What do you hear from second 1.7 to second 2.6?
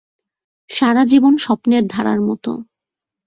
ধারার মত।